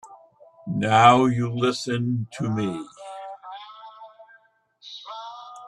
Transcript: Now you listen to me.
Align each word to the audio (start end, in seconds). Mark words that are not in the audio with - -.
Now 0.65 1.25
you 1.25 1.51
listen 1.53 2.25
to 2.39 2.49
me. 2.49 2.87